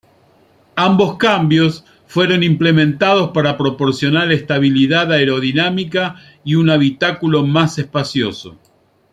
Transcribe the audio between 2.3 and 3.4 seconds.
implementados